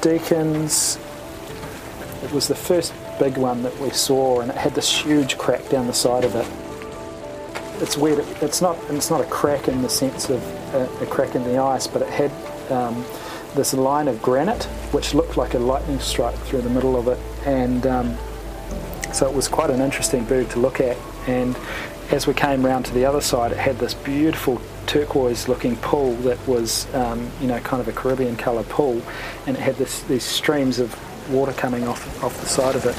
Deacons, 0.00 0.98
it 2.24 2.32
was 2.32 2.48
the 2.48 2.54
first 2.54 2.94
big 3.18 3.36
one 3.36 3.62
that 3.64 3.78
we 3.78 3.90
saw, 3.90 4.40
and 4.40 4.50
it 4.50 4.56
had 4.56 4.74
this 4.74 4.90
huge 5.02 5.36
crack 5.36 5.68
down 5.68 5.86
the 5.86 5.92
side 5.92 6.24
of 6.24 6.34
it. 6.34 6.46
It's 7.82 7.98
weird. 7.98 8.20
It's 8.40 8.62
not. 8.62 8.78
It's 8.88 9.10
not 9.10 9.20
a 9.20 9.26
crack 9.26 9.68
in 9.68 9.82
the 9.82 9.90
sense 9.90 10.30
of 10.30 10.42
a, 10.72 10.88
a 11.02 11.06
crack 11.08 11.34
in 11.34 11.44
the 11.44 11.58
ice, 11.58 11.86
but 11.86 12.00
it 12.00 12.08
had 12.08 12.30
um, 12.72 13.04
this 13.54 13.74
line 13.74 14.08
of 14.08 14.20
granite, 14.22 14.64
which 14.92 15.14
looked 15.14 15.36
like 15.36 15.54
a 15.54 15.58
lightning 15.58 16.00
strike 16.00 16.36
through 16.36 16.62
the 16.62 16.70
middle 16.70 16.96
of 16.96 17.08
it, 17.08 17.18
and 17.46 17.86
um, 17.86 18.16
so 19.12 19.28
it 19.28 19.34
was 19.34 19.48
quite 19.48 19.70
an 19.70 19.80
interesting 19.80 20.24
berg 20.24 20.48
to 20.50 20.58
look 20.58 20.80
at. 20.80 20.96
And 21.26 21.56
as 22.10 22.26
we 22.26 22.34
came 22.34 22.64
round 22.64 22.84
to 22.86 22.94
the 22.94 23.04
other 23.04 23.20
side, 23.20 23.52
it 23.52 23.58
had 23.58 23.78
this 23.78 23.94
beautiful 23.94 24.60
turquoise-looking 24.86 25.76
pool 25.76 26.14
that 26.16 26.38
was, 26.48 26.92
um, 26.94 27.30
you 27.40 27.46
know, 27.46 27.60
kind 27.60 27.80
of 27.80 27.88
a 27.88 27.92
Caribbean 27.92 28.36
colour 28.36 28.64
pool, 28.64 29.00
and 29.46 29.56
it 29.56 29.60
had 29.60 29.76
this, 29.76 30.02
these 30.02 30.24
streams 30.24 30.78
of 30.78 30.94
water 31.30 31.52
coming 31.52 31.86
off 31.86 32.24
off 32.24 32.40
the 32.40 32.46
side 32.46 32.74
of 32.74 32.84
it. 32.86 32.96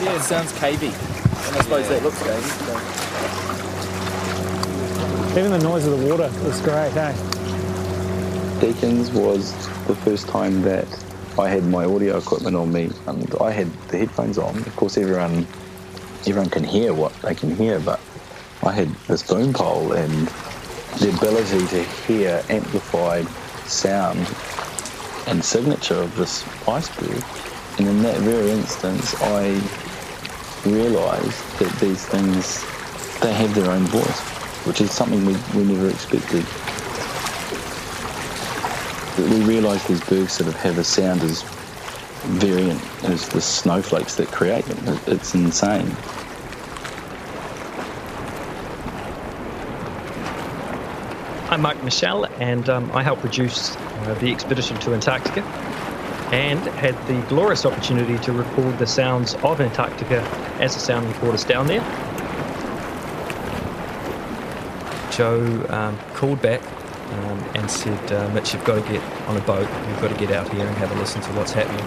Yeah, 0.00 0.16
it 0.16 0.22
sounds 0.22 0.49
cavey. 0.60 0.92
And 1.48 1.56
I 1.56 1.62
suppose 1.62 1.88
that 1.88 2.02
looks 2.02 2.18
cavey. 2.22 3.00
Even 5.38 5.50
the 5.52 5.58
noise 5.58 5.86
of 5.86 5.98
the 5.98 6.06
water 6.06 6.30
was 6.44 6.60
great, 6.60 6.92
hey? 6.92 7.14
Deacons 8.60 9.10
was 9.10 9.54
the 9.86 9.94
first 9.96 10.28
time 10.28 10.60
that 10.62 10.86
I 11.38 11.48
had 11.48 11.64
my 11.64 11.86
audio 11.86 12.18
equipment 12.18 12.56
on 12.56 12.70
me 12.70 12.90
and 13.06 13.34
I 13.40 13.52
had 13.52 13.72
the 13.88 13.96
headphones 13.96 14.36
on. 14.36 14.58
Of 14.58 14.76
course, 14.76 14.98
everyone 14.98 15.46
everyone 16.26 16.50
can 16.50 16.64
hear 16.64 16.92
what 16.92 17.14
they 17.22 17.34
can 17.34 17.56
hear, 17.56 17.80
but 17.80 17.98
I 18.62 18.72
had 18.72 18.88
this 19.08 19.22
boom 19.26 19.54
pole 19.54 19.92
and 19.92 20.28
the 20.98 21.08
ability 21.16 21.66
to 21.68 21.82
hear 22.06 22.44
amplified 22.50 23.26
sound 23.66 24.18
and 25.26 25.42
signature 25.42 26.02
of 26.02 26.14
this 26.16 26.44
iceberg. 26.68 27.24
And 27.78 27.88
in 27.88 28.02
that 28.02 28.18
very 28.18 28.50
instance, 28.50 29.14
I 29.22 29.58
realised 30.64 31.58
that 31.58 31.72
these 31.80 32.04
things 32.06 32.64
they 33.20 33.32
have 33.32 33.54
their 33.54 33.70
own 33.70 33.84
voice, 33.84 34.20
which 34.66 34.80
is 34.80 34.90
something 34.90 35.24
we, 35.26 35.36
we 35.54 35.64
never 35.64 35.90
expected 35.90 36.44
we 39.28 39.44
realise 39.44 39.86
these 39.86 40.00
bergs 40.04 40.32
sort 40.32 40.48
of 40.48 40.56
have 40.56 40.78
a 40.78 40.84
sound 40.84 41.22
as 41.22 41.42
variant 42.24 42.80
as 43.04 43.28
the 43.28 43.40
snowflakes 43.40 44.16
that 44.16 44.28
create 44.28 44.64
them. 44.66 44.98
It's 45.06 45.34
insane. 45.34 45.90
I'm 51.50 51.62
Mark 51.62 51.82
Mitchell, 51.82 52.26
and 52.38 52.68
um, 52.68 52.90
I 52.92 53.02
helped 53.02 53.22
produce 53.22 53.76
uh, 53.76 54.16
the 54.20 54.30
expedition 54.30 54.78
to 54.80 54.94
Antarctica 54.94 55.42
and 56.32 56.60
had 56.60 56.94
the 57.08 57.20
glorious 57.28 57.66
opportunity 57.66 58.16
to 58.18 58.32
record 58.32 58.78
the 58.78 58.86
sounds 58.86 59.34
of 59.36 59.60
Antarctica 59.60 60.20
as 60.60 60.76
a 60.76 60.78
sound 60.78 61.06
recordist 61.12 61.48
down 61.48 61.66
there. 61.66 61.80
Joe 65.10 65.66
um, 65.70 65.98
called 66.14 66.40
back 66.40 66.62
um, 67.12 67.38
and 67.56 67.70
said, 67.70 68.12
uh, 68.12 68.32
Mitch, 68.32 68.54
you've 68.54 68.64
got 68.64 68.84
to 68.84 68.92
get 68.92 69.02
on 69.28 69.36
a 69.36 69.40
boat, 69.40 69.68
you've 69.88 70.00
got 70.00 70.10
to 70.10 70.16
get 70.18 70.30
out 70.30 70.48
here 70.52 70.66
and 70.66 70.76
have 70.76 70.92
a 70.92 70.94
listen 71.00 71.20
to 71.22 71.30
what's 71.32 71.52
happening. 71.52 71.84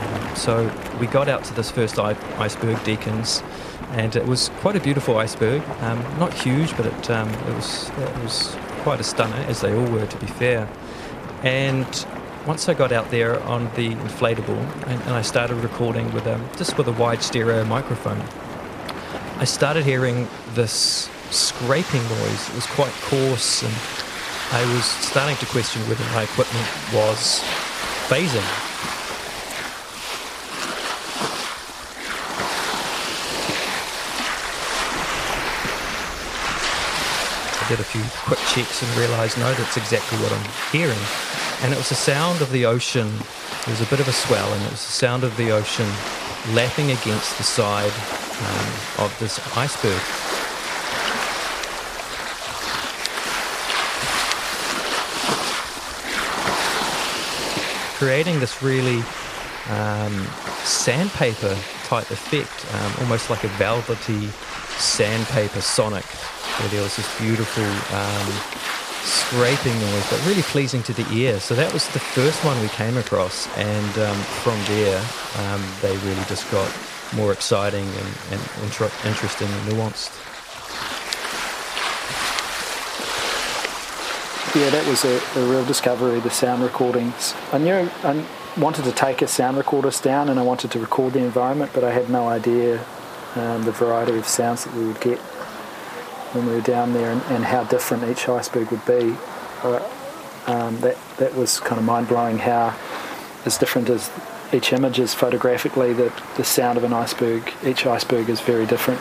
Um, 0.00 0.36
so 0.36 0.98
we 0.98 1.06
got 1.06 1.28
out 1.28 1.44
to 1.44 1.54
this 1.54 1.70
first 1.70 1.98
iceberg, 1.98 2.82
Deacons, 2.84 3.42
and 3.92 4.16
it 4.16 4.24
was 4.24 4.50
quite 4.60 4.76
a 4.76 4.80
beautiful 4.80 5.18
iceberg. 5.18 5.62
Um, 5.80 5.98
not 6.18 6.32
huge, 6.32 6.76
but 6.76 6.86
it, 6.86 7.10
um, 7.10 7.28
it 7.28 7.54
was 7.54 7.88
it 7.90 8.22
was 8.22 8.56
quite 8.82 9.00
a 9.00 9.04
stunner, 9.04 9.36
as 9.48 9.60
they 9.60 9.74
all 9.74 9.90
were, 9.90 10.06
to 10.06 10.16
be 10.18 10.26
fair. 10.26 10.68
And 11.42 11.86
once 12.48 12.66
I 12.66 12.72
got 12.72 12.92
out 12.92 13.10
there 13.10 13.38
on 13.42 13.64
the 13.74 13.90
inflatable 13.90 14.58
and, 14.86 15.02
and 15.02 15.10
I 15.10 15.20
started 15.20 15.56
recording 15.56 16.10
with 16.14 16.26
a, 16.26 16.40
just 16.56 16.78
with 16.78 16.88
a 16.88 16.92
wide 16.92 17.22
stereo 17.22 17.62
microphone, 17.66 18.22
I 19.36 19.44
started 19.44 19.84
hearing 19.84 20.26
this 20.54 21.10
scraping 21.30 22.02
noise. 22.04 22.48
It 22.48 22.54
was 22.54 22.66
quite 22.68 22.92
coarse, 23.02 23.62
and 23.62 23.74
I 24.52 24.64
was 24.72 24.86
starting 24.86 25.36
to 25.36 25.46
question 25.46 25.82
whether 25.82 26.02
my 26.14 26.22
equipment 26.22 26.66
was 26.94 27.44
phasing. 28.08 28.40
I 37.60 37.68
did 37.68 37.78
a 37.78 37.84
few 37.84 38.02
quick 38.24 38.40
checks 38.54 38.82
and 38.82 38.96
realised 38.96 39.36
no, 39.36 39.52
that's 39.52 39.76
exactly 39.76 40.16
what 40.20 40.32
I'm 40.32 40.72
hearing. 40.72 41.37
And 41.60 41.72
it 41.72 41.76
was 41.76 41.88
the 41.88 41.96
sound 41.96 42.40
of 42.40 42.52
the 42.52 42.66
ocean. 42.66 43.08
There 43.66 43.74
was 43.74 43.80
a 43.80 43.86
bit 43.86 43.98
of 43.98 44.06
a 44.06 44.12
swell, 44.12 44.52
and 44.52 44.62
it 44.62 44.70
was 44.70 44.86
the 44.86 44.92
sound 44.92 45.24
of 45.24 45.36
the 45.36 45.50
ocean 45.50 45.88
lapping 46.54 46.92
against 46.92 47.36
the 47.36 47.42
side 47.42 47.92
um, 48.40 49.04
of 49.04 49.14
this 49.18 49.40
iceberg. 49.56 50.00
Creating 57.98 58.38
this 58.38 58.62
really 58.62 59.02
um, 59.70 60.14
sandpaper 60.62 61.56
type 61.84 62.08
effect, 62.12 62.66
um, 62.76 62.92
almost 63.02 63.30
like 63.30 63.42
a 63.42 63.48
velvety 63.58 64.28
sandpaper 64.78 65.60
sonic, 65.60 66.04
where 66.04 66.68
there 66.68 66.82
was 66.82 66.94
this 66.94 67.20
beautiful 67.20 67.64
um, 67.64 68.77
scraping 69.02 69.78
noise, 69.80 70.10
but 70.10 70.24
really 70.26 70.42
pleasing 70.42 70.82
to 70.84 70.92
the 70.92 71.06
ear. 71.12 71.40
So 71.40 71.54
that 71.54 71.72
was 71.72 71.86
the 71.88 72.00
first 72.00 72.44
one 72.44 72.60
we 72.60 72.68
came 72.68 72.96
across, 72.96 73.48
and 73.56 73.98
um, 73.98 74.16
from 74.42 74.58
there, 74.64 75.04
um, 75.38 75.64
they 75.82 75.96
really 75.98 76.24
just 76.24 76.50
got 76.50 76.70
more 77.14 77.32
exciting 77.32 77.86
and, 77.86 78.08
and 78.32 78.40
inter- 78.62 78.90
interesting 79.04 79.48
and 79.48 79.72
nuanced. 79.72 80.12
Yeah, 84.54 84.70
that 84.70 84.86
was 84.88 85.04
a, 85.04 85.20
a, 85.38 85.50
real 85.50 85.64
discovery, 85.66 86.20
the 86.20 86.30
sound 86.30 86.62
recordings. 86.62 87.34
I 87.52 87.58
knew 87.58 87.74
I 88.02 88.24
wanted 88.56 88.86
to 88.86 88.92
take 88.92 89.20
a 89.20 89.28
sound 89.28 89.58
recordist 89.58 90.02
down 90.02 90.30
and 90.30 90.40
I 90.40 90.42
wanted 90.42 90.70
to 90.72 90.80
record 90.80 91.12
the 91.12 91.20
environment, 91.20 91.70
but 91.74 91.84
I 91.84 91.92
had 91.92 92.08
no 92.08 92.28
idea 92.28 92.84
um, 93.36 93.62
the 93.64 93.72
variety 93.72 94.16
of 94.16 94.26
sounds 94.26 94.64
that 94.64 94.74
we 94.74 94.86
would 94.86 95.00
get 95.00 95.20
when 96.32 96.46
we 96.46 96.52
were 96.52 96.60
down 96.60 96.92
there 96.92 97.10
and, 97.10 97.22
and 97.24 97.44
how 97.44 97.64
different 97.64 98.04
each 98.04 98.28
iceberg 98.28 98.70
would 98.70 98.84
be. 98.86 99.14
Uh, 99.62 99.82
um, 100.46 100.80
that, 100.80 100.96
that 101.18 101.34
was 101.34 101.60
kind 101.60 101.78
of 101.78 101.84
mind 101.84 102.08
blowing 102.08 102.38
how, 102.38 102.74
as 103.44 103.58
different 103.58 103.88
as 103.90 104.10
each 104.52 104.72
image 104.72 104.98
is 104.98 105.12
photographically, 105.14 105.92
that 105.92 106.12
the 106.36 106.44
sound 106.44 106.78
of 106.78 106.84
an 106.84 106.92
iceberg, 106.92 107.52
each 107.64 107.86
iceberg 107.86 108.28
is 108.30 108.40
very 108.40 108.66
different. 108.66 109.00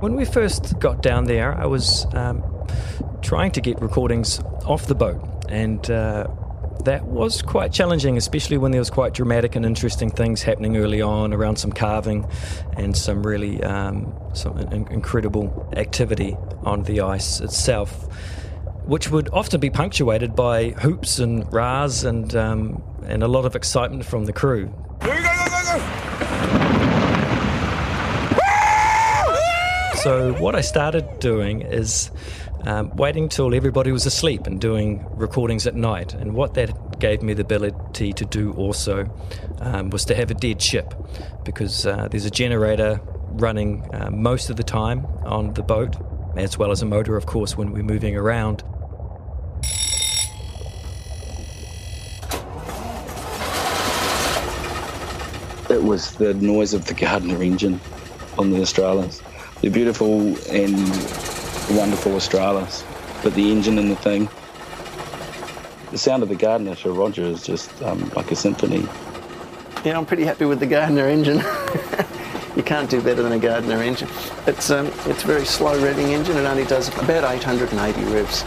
When 0.00 0.14
we 0.14 0.24
first 0.24 0.78
got 0.78 1.02
down 1.02 1.24
there, 1.24 1.52
I 1.52 1.66
was 1.66 2.06
um, 2.14 2.44
trying 3.22 3.50
to 3.52 3.60
get 3.60 3.80
recordings 3.80 4.38
off 4.64 4.86
the 4.86 4.94
boat, 4.94 5.35
and 5.48 5.90
uh, 5.90 6.26
that 6.84 7.04
was 7.04 7.42
quite 7.42 7.72
challenging, 7.72 8.16
especially 8.16 8.58
when 8.58 8.70
there 8.70 8.80
was 8.80 8.90
quite 8.90 9.12
dramatic 9.14 9.56
and 9.56 9.64
interesting 9.66 10.10
things 10.10 10.42
happening 10.42 10.76
early 10.76 11.02
on 11.02 11.32
around 11.32 11.56
some 11.56 11.72
calving 11.72 12.26
and 12.76 12.96
some 12.96 13.26
really 13.26 13.62
um, 13.62 14.14
some 14.34 14.58
incredible 14.58 15.68
activity 15.76 16.36
on 16.62 16.82
the 16.84 17.00
ice 17.00 17.40
itself, 17.40 18.06
which 18.84 19.10
would 19.10 19.28
often 19.32 19.60
be 19.60 19.70
punctuated 19.70 20.34
by 20.36 20.70
hoops 20.70 21.18
and 21.18 21.50
rahs 21.52 22.04
and 22.04 22.34
um, 22.36 22.82
and 23.06 23.22
a 23.22 23.28
lot 23.28 23.44
of 23.44 23.56
excitement 23.56 24.04
from 24.04 24.26
the 24.26 24.32
crew. 24.32 24.72
So 30.06 30.34
what 30.34 30.54
I 30.54 30.60
started 30.60 31.18
doing 31.18 31.62
is 31.62 32.12
um, 32.66 32.90
waiting 32.96 33.28
till 33.28 33.54
everybody 33.54 33.92
was 33.92 34.06
asleep 34.06 34.46
and 34.46 34.60
doing 34.60 35.06
recordings 35.10 35.66
at 35.66 35.74
night. 35.74 36.14
And 36.14 36.34
what 36.34 36.54
that 36.54 36.98
gave 36.98 37.22
me 37.22 37.32
the 37.32 37.42
ability 37.42 38.12
to 38.12 38.24
do 38.24 38.52
also 38.52 39.08
um, 39.60 39.90
was 39.90 40.04
to 40.06 40.14
have 40.14 40.30
a 40.30 40.34
dead 40.34 40.60
ship 40.60 40.94
because 41.44 41.86
uh, 41.86 42.08
there's 42.10 42.24
a 42.24 42.30
generator 42.30 43.00
running 43.30 43.88
uh, 43.94 44.10
most 44.10 44.50
of 44.50 44.56
the 44.56 44.64
time 44.64 45.06
on 45.24 45.54
the 45.54 45.62
boat, 45.62 45.96
as 46.36 46.58
well 46.58 46.70
as 46.72 46.82
a 46.82 46.86
motor, 46.86 47.16
of 47.16 47.26
course, 47.26 47.56
when 47.56 47.70
we're 47.70 47.82
moving 47.82 48.16
around. 48.16 48.62
It 55.68 55.82
was 55.82 56.12
the 56.16 56.34
noise 56.34 56.74
of 56.74 56.86
the 56.86 56.94
Gardner 56.94 57.42
engine 57.42 57.80
on 58.38 58.50
the 58.50 58.60
Australis. 58.60 59.22
They're 59.60 59.70
beautiful 59.70 60.36
and 60.48 61.35
wonderful 61.70 62.14
Australis, 62.14 62.84
but 63.22 63.34
the 63.34 63.50
engine 63.50 63.78
and 63.78 63.90
the 63.90 63.96
thing, 63.96 64.28
the 65.90 65.98
sound 65.98 66.22
of 66.22 66.28
the 66.28 66.34
Gardner 66.34 66.74
to 66.76 66.92
Roger 66.92 67.22
is 67.22 67.42
just 67.44 67.82
um, 67.82 68.10
like 68.10 68.30
a 68.30 68.36
symphony. 68.36 68.86
Yeah, 69.84 69.96
I'm 69.96 70.06
pretty 70.06 70.24
happy 70.24 70.44
with 70.44 70.60
the 70.60 70.66
Gardner 70.66 71.08
engine. 71.08 71.38
you 72.56 72.62
can't 72.62 72.90
do 72.90 73.00
better 73.00 73.22
than 73.22 73.32
a 73.32 73.38
Gardner 73.38 73.82
engine. 73.82 74.08
It's 74.46 74.70
um, 74.70 74.86
it's 75.06 75.24
a 75.24 75.26
very 75.26 75.44
slow 75.44 75.78
revving 75.80 76.10
engine. 76.10 76.36
It 76.36 76.44
only 76.44 76.64
does 76.64 76.88
about 76.88 77.24
880 77.24 78.04
revs, 78.12 78.42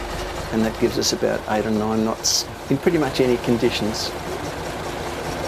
and 0.52 0.64
that 0.64 0.78
gives 0.80 0.98
us 0.98 1.12
about 1.12 1.40
eight 1.48 1.66
or 1.66 1.70
nine 1.70 2.04
knots 2.04 2.46
in 2.70 2.78
pretty 2.78 2.98
much 2.98 3.20
any 3.20 3.36
conditions. 3.38 4.10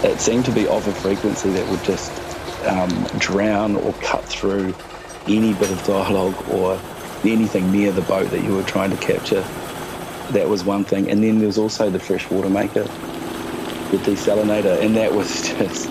It 0.03 0.19
seemed 0.19 0.45
to 0.45 0.51
be 0.51 0.67
of 0.67 0.87
a 0.87 0.93
frequency 0.93 1.49
that 1.51 1.69
would 1.69 1.83
just 1.83 2.11
um, 2.65 2.89
drown 3.19 3.75
or 3.75 3.93
cut 3.93 4.23
through 4.25 4.73
any 5.27 5.53
bit 5.53 5.71
of 5.71 5.83
dialogue 5.85 6.35
or 6.49 6.79
anything 7.31 7.71
near 7.71 7.91
the 7.91 8.01
boat 8.01 8.29
that 8.31 8.43
you 8.43 8.55
were 8.55 8.63
trying 8.63 8.91
to 8.91 8.97
capture. 8.97 9.41
That 10.31 10.47
was 10.49 10.63
one 10.63 10.83
thing. 10.83 11.09
And 11.09 11.23
then 11.23 11.37
there 11.37 11.47
was 11.47 11.57
also 11.57 11.89
the 11.89 11.99
freshwater 11.99 12.49
maker, 12.49 12.83
the 12.83 13.97
desalinator, 13.97 14.81
and 14.81 14.95
that 14.95 15.13
was 15.13 15.41
just. 15.47 15.89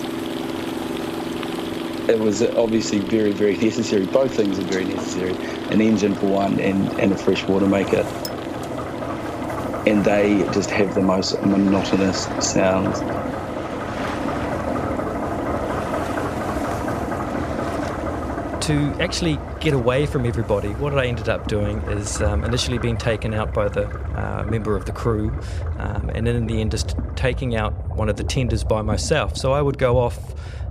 It 2.09 2.19
was 2.19 2.41
obviously 2.41 2.99
very, 2.99 3.31
very 3.31 3.55
necessary. 3.55 4.05
Both 4.05 4.35
things 4.35 4.59
are 4.59 4.63
very 4.63 4.83
necessary. 4.83 5.33
An 5.71 5.79
engine 5.79 6.13
for 6.15 6.27
one, 6.27 6.59
and, 6.59 6.89
and 6.99 7.13
a 7.13 7.17
freshwater 7.17 7.67
maker. 7.67 8.01
And 9.87 10.03
they 10.03 10.39
just 10.53 10.69
have 10.69 10.95
the 10.95 11.01
most 11.01 11.41
monotonous 11.41 12.25
sounds. 12.45 12.99
To 18.63 18.95
actually 19.01 19.37
get 19.59 19.73
away 19.73 20.05
from 20.05 20.25
everybody, 20.25 20.69
what 20.69 20.97
I 20.97 21.05
ended 21.05 21.27
up 21.27 21.49
doing 21.49 21.79
is 21.79 22.21
um, 22.21 22.45
initially 22.45 22.77
being 22.77 22.95
taken 22.95 23.33
out 23.33 23.53
by 23.53 23.67
the 23.67 23.89
uh, 24.17 24.45
member 24.45 24.77
of 24.77 24.85
the 24.85 24.93
crew, 24.93 25.37
um, 25.79 26.09
and 26.15 26.25
then 26.25 26.37
in 26.37 26.47
the 26.47 26.61
end, 26.61 26.71
just 26.71 26.95
taking 27.17 27.57
out 27.57 27.73
one 27.97 28.07
of 28.07 28.15
the 28.15 28.23
tenders 28.23 28.63
by 28.63 28.81
myself. 28.81 29.35
So 29.35 29.51
I 29.51 29.61
would 29.61 29.77
go 29.77 29.97
off. 29.97 30.17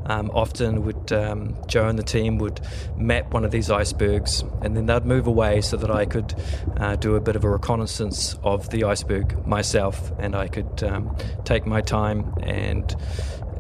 Um, 0.05 0.33
often 0.35 0.83
would 0.83 1.13
um, 1.13 1.57
Joe 1.69 1.87
and 1.87 1.97
the 1.97 2.03
team 2.03 2.39
would 2.39 2.61
map 2.97 3.33
one 3.33 3.45
of 3.45 3.53
these 3.53 3.71
icebergs 3.71 4.43
and 4.61 4.77
then 4.77 4.87
they'd 4.87 5.05
move 5.05 5.29
away 5.29 5.61
so 5.61 5.77
that 5.77 5.93
I 5.93 6.07
could 6.07 6.35
uh, 6.79 6.97
do 6.97 7.15
a 7.15 7.21
bit 7.21 7.37
of 7.37 7.45
a 7.45 7.49
reconnaissance 7.49 8.37
of 8.43 8.69
the 8.71 8.83
iceberg 8.83 9.47
myself 9.47 10.11
and 10.19 10.35
I 10.35 10.49
could 10.49 10.83
um, 10.83 11.17
take 11.45 11.67
my 11.67 11.83
time 11.83 12.35
and 12.43 12.93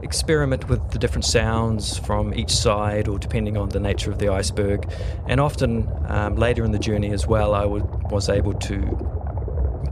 experiment 0.03 0.69
with 0.69 0.91
the 0.91 0.99
different 0.99 1.25
sounds 1.25 1.99
from 1.99 2.35
each 2.35 2.51
side 2.51 3.09
or 3.09 3.19
depending 3.19 3.57
on 3.57 3.69
the 3.69 3.81
nature 3.81 4.11
of 4.11 4.19
the 4.19 4.29
iceberg. 4.29 4.91
And 5.27 5.41
often 5.41 5.89
um, 6.07 6.37
later 6.37 6.65
in 6.65 6.73
the 6.73 6.79
journey 6.79 7.13
as 7.13 7.27
well, 7.27 7.55
I 7.55 7.65
was 7.65 8.29
able 8.29 8.55
to 8.55 9.22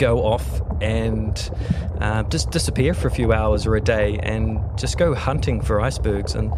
go 0.01 0.25
off 0.25 0.63
and 0.81 1.51
uh, 2.01 2.23
just 2.25 2.51
disappear 2.51 2.95
for 2.95 3.09
a 3.09 3.11
few 3.11 3.33
hours 3.33 3.67
or 3.67 3.77
a 3.77 3.81
day 3.81 4.19
and 4.23 4.59
just 4.79 4.97
go 4.97 5.15
hunting 5.15 5.61
for 5.61 5.81
icebergs. 5.81 6.35
And 6.35 6.53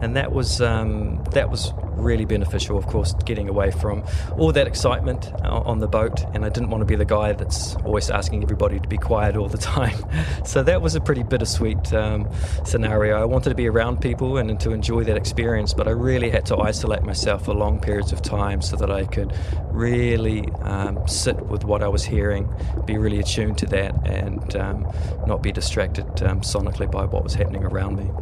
and 0.00 0.16
that 0.16 0.32
was 0.32 0.60
um, 0.62 1.22
that 1.32 1.50
was 1.50 1.72
really 1.96 2.24
beneficial 2.24 2.76
of 2.76 2.86
course 2.86 3.14
getting 3.24 3.48
away 3.48 3.70
from 3.70 4.04
all 4.36 4.52
that 4.52 4.66
excitement 4.66 5.32
on 5.42 5.78
the 5.80 5.88
boat. 5.88 6.24
And 6.34 6.44
I 6.44 6.48
didn't 6.48 6.70
want 6.70 6.82
to 6.82 6.86
be 6.86 6.96
the 6.96 7.04
guy 7.04 7.32
that's 7.32 7.74
always 7.76 8.10
asking 8.10 8.42
everybody 8.42 8.78
to 8.78 8.88
be 8.88 8.98
quiet 8.98 9.36
all 9.36 9.48
the 9.48 9.58
time. 9.58 9.96
So 10.44 10.62
that 10.62 10.82
was 10.82 10.94
a 10.94 11.00
pretty 11.00 11.22
bittersweet 11.22 11.92
um, 11.92 12.28
scenario. 12.64 13.20
I 13.20 13.24
wanted 13.24 13.48
to 13.48 13.54
be 13.54 13.66
around 13.66 14.00
people 14.00 14.36
and 14.36 14.60
to 14.60 14.72
enjoy 14.72 15.04
that 15.04 15.16
experience 15.16 15.74
but 15.74 15.88
I 15.88 15.90
really 15.90 16.30
had 16.30 16.46
to 16.46 16.58
isolate 16.58 17.02
myself 17.02 17.46
for 17.46 17.54
long 17.54 17.80
periods 17.80 18.12
of 18.12 18.22
time 18.22 18.62
so 18.62 18.76
that 18.76 18.90
I 18.90 19.04
could 19.04 19.32
really 19.70 20.48
um, 20.62 21.06
sit 21.08 21.40
with 21.46 21.64
what 21.64 21.82
I 21.82 21.88
was 21.88 22.04
hearing 22.04 22.48
be 22.86 22.98
really 22.98 23.18
attuned 23.18 23.58
to 23.58 23.66
that 23.66 23.96
and 24.04 24.54
um, 24.56 24.86
not 25.24 25.42
be 25.42 25.52
distracted 25.52 26.06
um, 26.22 26.40
sonically 26.40 26.90
by 26.90 27.04
what 27.04 27.24
was 27.24 27.34
happening 27.34 27.64
around 27.64 27.96
me. 27.96 28.12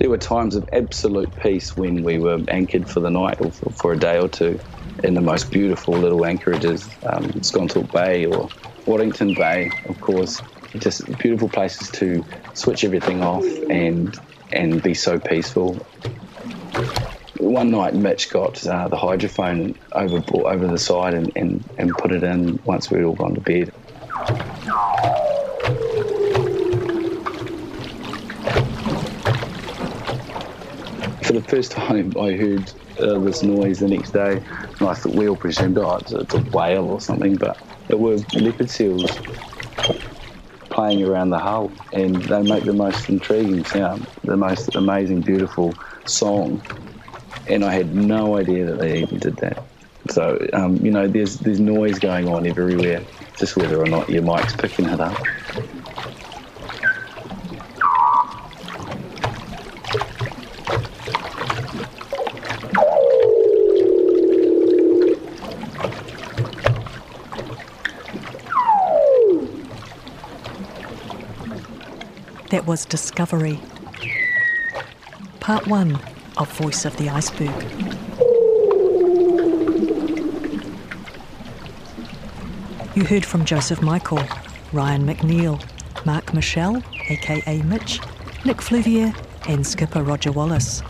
there 0.00 0.08
were 0.08 0.18
times 0.18 0.56
of 0.56 0.66
absolute 0.72 1.30
peace 1.42 1.76
when 1.76 2.02
we 2.02 2.18
were 2.18 2.38
anchored 2.48 2.88
for 2.88 3.00
the 3.00 3.10
night 3.10 3.36
or 3.40 3.52
for, 3.52 3.70
for 3.72 3.92
a 3.92 3.98
day 3.98 4.18
or 4.18 4.28
two 4.28 4.58
in 5.04 5.14
the 5.14 5.20
most 5.20 5.50
beautiful 5.52 5.94
little 5.94 6.24
anchorages, 6.24 6.88
um, 7.04 7.24
Skontorp 7.40 7.92
Bay 7.92 8.26
or 8.26 8.48
Waddington 8.86 9.34
Bay, 9.34 9.70
of 9.84 10.00
course. 10.00 10.42
Just 10.78 11.06
beautiful 11.18 11.48
places 11.48 11.90
to 11.92 12.24
switch 12.54 12.84
everything 12.84 13.22
off 13.22 13.44
and 13.68 14.18
and 14.52 14.82
be 14.82 14.94
so 14.94 15.18
peaceful. 15.18 15.86
One 17.40 17.70
night, 17.70 17.94
Mitch 17.94 18.28
got 18.28 18.64
uh, 18.66 18.88
the 18.88 18.98
hydrophone 18.98 19.74
over 19.92 20.22
over 20.46 20.68
the 20.68 20.78
side 20.78 21.14
and, 21.14 21.32
and, 21.34 21.64
and 21.78 21.90
put 21.96 22.12
it 22.12 22.22
in 22.22 22.60
once 22.64 22.90
we'd 22.90 23.02
all 23.02 23.14
gone 23.14 23.34
to 23.34 23.40
bed. 23.40 23.72
For 31.24 31.32
the 31.32 31.44
first 31.48 31.72
time, 31.72 32.12
I 32.20 32.32
heard 32.32 32.70
uh, 33.00 33.18
this 33.20 33.42
noise 33.42 33.78
the 33.78 33.88
next 33.88 34.10
day, 34.10 34.32
and 34.32 34.88
I 34.88 34.92
thought 34.92 35.14
we 35.14 35.26
all 35.26 35.36
presumed, 35.36 35.78
oh, 35.78 35.96
it's, 35.96 36.12
it's 36.12 36.34
a 36.34 36.40
whale 36.40 36.84
or 36.84 37.00
something, 37.00 37.36
but 37.36 37.58
it 37.88 37.98
were 37.98 38.18
leopard 38.34 38.68
seals 38.68 39.18
playing 40.68 41.02
around 41.02 41.30
the 41.30 41.38
hull, 41.38 41.72
and 41.94 42.16
they 42.16 42.42
make 42.42 42.64
the 42.64 42.74
most 42.74 43.08
intriguing 43.08 43.64
sound, 43.64 44.06
the 44.24 44.36
most 44.36 44.76
amazing, 44.76 45.22
beautiful 45.22 45.74
song. 46.04 46.62
And 47.50 47.64
I 47.64 47.72
had 47.72 47.96
no 47.96 48.36
idea 48.36 48.64
that 48.64 48.78
they 48.78 49.02
even 49.02 49.18
did 49.18 49.36
that. 49.38 49.64
So 50.08 50.38
um, 50.52 50.76
you 50.76 50.92
know, 50.92 51.08
there's 51.08 51.38
there's 51.38 51.58
noise 51.58 51.98
going 51.98 52.28
on 52.28 52.46
everywhere, 52.46 53.04
just 53.36 53.56
whether 53.56 53.80
or 53.82 53.86
not 53.86 54.08
your 54.08 54.22
mic's 54.22 54.54
picking 54.54 54.86
it 54.86 55.00
up. 55.00 55.18
That 72.50 72.64
was 72.66 72.84
Discovery. 72.84 73.60
Part 75.40 75.66
1 75.66 76.00
of 76.40 76.50
Voice 76.52 76.86
of 76.86 76.96
the 76.96 77.10
Iceberg. 77.10 77.50
You 82.96 83.04
heard 83.04 83.26
from 83.26 83.44
Joseph 83.44 83.82
Michael, 83.82 84.24
Ryan 84.72 85.06
McNeil, 85.06 85.62
Mark 86.06 86.32
Mitchell, 86.32 86.82
aka 87.10 87.60
Mitch, 87.62 88.00
Nick 88.46 88.62
Fluvier, 88.62 89.12
and 89.48 89.66
skipper 89.66 90.02
Roger 90.02 90.32
Wallace. 90.32 90.82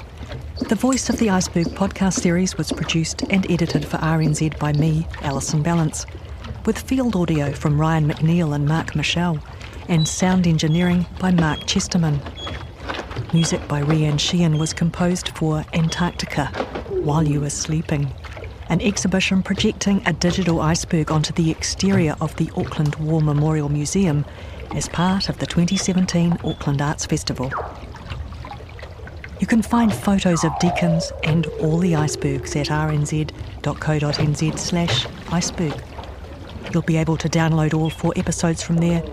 The 0.69 0.77
Voice 0.77 1.11
of 1.11 1.19
the 1.19 1.31
Iceberg 1.31 1.67
podcast 1.67 2.21
series 2.21 2.57
was 2.57 2.71
produced 2.71 3.23
and 3.23 3.51
edited 3.51 3.85
for 3.85 3.97
RNZ 3.97 4.57
by 4.61 4.73
me, 4.75 5.09
Alison 5.23 5.65
Ballance, 5.65 6.07
with 6.65 6.79
field 6.79 7.17
audio 7.17 7.51
from 7.51 7.81
Ryan 7.81 8.09
McNeil 8.09 8.55
and 8.55 8.67
Mark 8.67 8.95
Mitchell 8.95 9.41
and 9.89 10.07
sound 10.07 10.47
engineering 10.47 11.07
by 11.19 11.33
Mark 11.33 11.67
Chesterman. 11.67 12.21
Music 13.33 13.67
by 13.69 13.81
Rhian 13.81 14.19
Sheehan 14.19 14.59
was 14.59 14.73
composed 14.73 15.29
for 15.37 15.65
Antarctica 15.73 16.47
while 16.89 17.23
you 17.23 17.41
were 17.41 17.49
sleeping, 17.49 18.13
an 18.69 18.81
exhibition 18.81 19.41
projecting 19.41 20.03
a 20.05 20.13
digital 20.13 20.61
iceberg 20.61 21.13
onto 21.13 21.33
the 21.35 21.49
exterior 21.49 22.17
of 22.21 22.35
the 22.37 22.51
Auckland 22.57 22.97
War 22.97 23.23
Memorial 23.23 23.69
Museum 23.69 24.25
as 24.75 24.89
part 24.89 25.29
of 25.29 25.39
the 25.39 25.47
2017 25.47 26.39
Auckland 26.43 26.83
Arts 26.83 27.07
Festival. 27.07 27.53
You 29.39 29.47
can 29.47 29.63
find 29.63 29.95
photos 29.95 30.43
of 30.43 30.59
Deacons 30.59 31.13
and 31.23 31.47
all 31.61 31.79
the 31.79 31.95
icebergs 31.95 32.57
at 32.57 32.67
rnz.co.nz 32.67 34.59
slash 34.59 35.07
iceberg. 35.31 35.81
You'll 36.73 36.83
be 36.83 36.97
able 36.97 37.17
to 37.19 37.29
download 37.29 37.75
all 37.75 37.91
four 37.91 38.13
episodes 38.17 38.61
from 38.61 38.79
there 38.79 39.05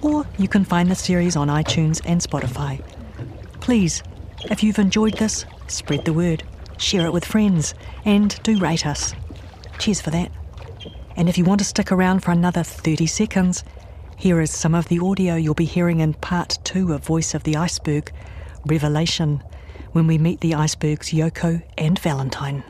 or 0.00 0.26
you 0.38 0.48
can 0.48 0.64
find 0.64 0.90
the 0.90 0.94
series 0.94 1.36
on 1.36 1.48
iTunes 1.48 2.00
and 2.06 2.22
Spotify. 2.22 2.82
Please, 3.66 4.00
if 4.44 4.62
you've 4.62 4.78
enjoyed 4.78 5.14
this, 5.14 5.44
spread 5.66 6.04
the 6.04 6.12
word, 6.12 6.44
share 6.78 7.04
it 7.04 7.12
with 7.12 7.24
friends, 7.24 7.74
and 8.04 8.40
do 8.44 8.56
rate 8.60 8.86
us. 8.86 9.12
Cheers 9.80 10.00
for 10.00 10.10
that. 10.10 10.30
And 11.16 11.28
if 11.28 11.36
you 11.36 11.44
want 11.44 11.58
to 11.58 11.64
stick 11.64 11.90
around 11.90 12.20
for 12.20 12.30
another 12.30 12.62
30 12.62 13.08
seconds, 13.08 13.64
here 14.16 14.40
is 14.40 14.52
some 14.52 14.72
of 14.72 14.86
the 14.86 15.00
audio 15.00 15.34
you'll 15.34 15.54
be 15.54 15.64
hearing 15.64 15.98
in 15.98 16.14
part 16.14 16.60
two 16.62 16.92
of 16.92 17.04
Voice 17.04 17.34
of 17.34 17.42
the 17.42 17.56
Iceberg 17.56 18.12
Revelation, 18.66 19.42
when 19.90 20.06
we 20.06 20.16
meet 20.16 20.42
the 20.42 20.54
icebergs 20.54 21.10
Yoko 21.10 21.60
and 21.76 21.98
Valentine. 21.98 22.62